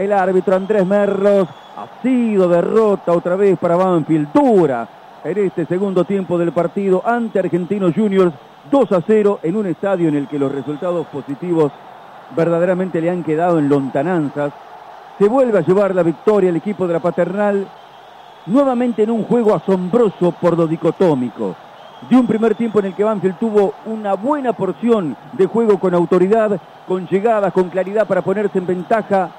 el 0.00 0.12
árbitro 0.12 0.56
Andrés 0.56 0.86
Merlos. 0.86 1.48
Ha 1.76 2.02
sido 2.02 2.48
derrota 2.48 3.12
otra 3.12 3.36
vez 3.36 3.58
para 3.58 3.76
Banfield, 3.76 4.32
dura 4.32 4.88
en 5.22 5.38
este 5.38 5.66
segundo 5.66 6.04
tiempo 6.04 6.38
del 6.38 6.52
partido 6.52 7.02
ante 7.04 7.38
Argentinos 7.38 7.94
Juniors, 7.94 8.32
2 8.70 8.92
a 8.92 9.02
0 9.06 9.40
en 9.42 9.56
un 9.56 9.66
estadio 9.66 10.08
en 10.08 10.16
el 10.16 10.26
que 10.26 10.38
los 10.38 10.52
resultados 10.52 11.06
positivos 11.08 11.72
verdaderamente 12.34 13.00
le 13.00 13.10
han 13.10 13.22
quedado 13.22 13.58
en 13.58 13.68
lontananzas. 13.68 14.52
Se 15.18 15.28
vuelve 15.28 15.58
a 15.58 15.62
llevar 15.62 15.94
la 15.94 16.02
victoria 16.02 16.48
el 16.48 16.56
equipo 16.56 16.86
de 16.86 16.94
la 16.94 17.00
Paternal, 17.00 17.66
nuevamente 18.46 19.02
en 19.02 19.10
un 19.10 19.24
juego 19.24 19.54
asombroso 19.54 20.32
por 20.32 20.56
lo 20.56 20.66
dicotómico. 20.66 21.54
De 22.08 22.16
un 22.16 22.26
primer 22.26 22.54
tiempo 22.54 22.78
en 22.78 22.86
el 22.86 22.94
que 22.94 23.04
Banfield 23.04 23.38
tuvo 23.38 23.74
una 23.84 24.14
buena 24.14 24.54
porción 24.54 25.14
de 25.32 25.44
juego 25.44 25.78
con 25.78 25.92
autoridad, 25.92 26.58
con 26.88 27.06
llegadas, 27.06 27.52
con 27.52 27.68
claridad 27.68 28.06
para 28.06 28.22
ponerse 28.22 28.56
en 28.56 28.66
ventaja, 28.66 29.30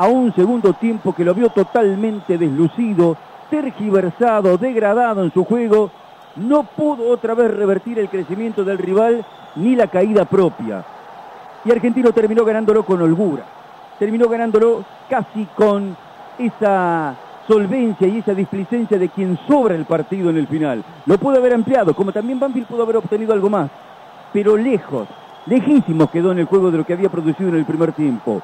a 0.00 0.06
un 0.06 0.34
segundo 0.34 0.72
tiempo 0.72 1.12
que 1.12 1.26
lo 1.26 1.34
vio 1.34 1.50
totalmente 1.50 2.38
deslucido, 2.38 3.18
tergiversado, 3.50 4.56
degradado 4.56 5.22
en 5.22 5.30
su 5.30 5.44
juego, 5.44 5.90
no 6.36 6.62
pudo 6.62 7.10
otra 7.10 7.34
vez 7.34 7.54
revertir 7.54 7.98
el 7.98 8.08
crecimiento 8.08 8.64
del 8.64 8.78
rival 8.78 9.22
ni 9.56 9.76
la 9.76 9.88
caída 9.88 10.24
propia. 10.24 10.82
Y 11.66 11.70
Argentino 11.70 12.12
terminó 12.12 12.46
ganándolo 12.46 12.82
con 12.82 13.02
holgura, 13.02 13.42
terminó 13.98 14.26
ganándolo 14.26 14.86
casi 15.10 15.44
con 15.54 15.94
esa 16.38 17.14
solvencia 17.46 18.08
y 18.08 18.20
esa 18.20 18.32
displicencia 18.32 18.98
de 18.98 19.10
quien 19.10 19.38
sobra 19.46 19.74
el 19.74 19.84
partido 19.84 20.30
en 20.30 20.38
el 20.38 20.46
final. 20.46 20.82
Lo 21.04 21.18
pudo 21.18 21.36
haber 21.36 21.52
ampliado, 21.52 21.92
como 21.94 22.10
también 22.10 22.40
Banfield 22.40 22.68
pudo 22.68 22.84
haber 22.84 22.96
obtenido 22.96 23.34
algo 23.34 23.50
más, 23.50 23.70
pero 24.32 24.56
lejos, 24.56 25.08
lejísimo 25.44 26.10
quedó 26.10 26.32
en 26.32 26.38
el 26.38 26.46
juego 26.46 26.70
de 26.70 26.78
lo 26.78 26.86
que 26.86 26.94
había 26.94 27.10
producido 27.10 27.50
en 27.50 27.56
el 27.56 27.66
primer 27.66 27.92
tiempo. 27.92 28.40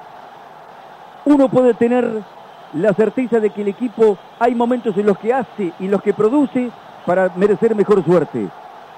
Uno 1.26 1.48
puede 1.48 1.74
tener 1.74 2.22
la 2.72 2.94
certeza 2.94 3.40
de 3.40 3.50
que 3.50 3.62
el 3.62 3.68
equipo 3.68 4.16
hay 4.38 4.54
momentos 4.54 4.96
en 4.96 5.06
los 5.06 5.18
que 5.18 5.34
hace 5.34 5.72
y 5.80 5.88
los 5.88 6.00
que 6.00 6.14
produce 6.14 6.70
para 7.04 7.32
merecer 7.34 7.74
mejor 7.74 8.04
suerte. 8.04 8.46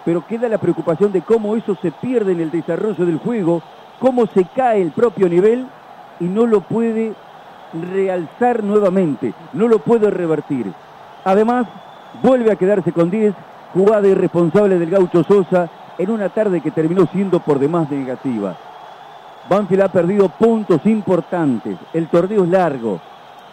Pero 0.05 0.27
queda 0.27 0.47
la 0.47 0.59
preocupación 0.59 1.11
de 1.11 1.23
cómo 1.23 1.57
eso 1.57 1.75
se 1.81 1.91
pierde 1.91 2.33
en 2.33 2.41
el 2.41 2.51
desarrollo 2.51 3.07
del 3.07 3.17
juego, 3.17 3.62
cómo 3.98 4.27
se 4.27 4.45
cae 4.45 4.83
el 4.83 4.91
propio 4.91 5.27
nivel 5.27 5.67
y 6.20 6.25
no 6.25 6.47
lo 6.47 6.61
puede 6.61 7.15
realzar 7.95 8.63
nuevamente, 8.63 9.33
no 9.55 9.67
lo 9.67 9.79
puede 9.79 10.11
revertir. 10.11 10.70
Además, 11.25 11.67
vuelve 12.23 12.53
a 12.53 12.57
quedarse 12.57 12.92
con 12.92 13.11
10, 13.11 13.33
jugada 13.73 14.07
irresponsable 14.07 14.79
del 14.79 14.91
gaucho 14.91 15.25
Sosa 15.25 15.70
en 15.97 16.11
una 16.11 16.29
tarde 16.29 16.61
que 16.61 16.73
terminó 16.73 17.07
siendo 17.07 17.41
por 17.41 17.59
demás 17.59 17.91
negativa. 17.91 18.55
Banfield 19.49 19.83
ha 19.83 19.89
perdido 19.89 20.29
puntos 20.29 20.85
importantes, 20.85 21.79
el 21.95 22.07
torneo 22.09 22.45
es 22.45 22.51
largo, 22.51 23.01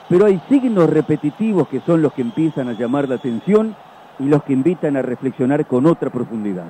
pero 0.09 0.25
hay 0.25 0.41
signos 0.49 0.89
repetitivos 0.89 1.69
que 1.69 1.79
son 1.81 2.01
los 2.01 2.11
que 2.11 2.21
empiezan 2.21 2.67
a 2.67 2.73
llamar 2.73 3.07
la 3.07 3.15
atención 3.15 3.73
y 4.19 4.25
los 4.25 4.43
que 4.43 4.51
invitan 4.51 4.97
a 4.97 5.01
reflexionar 5.01 5.65
con 5.65 5.85
otra 5.85 6.09
profundidad. 6.09 6.67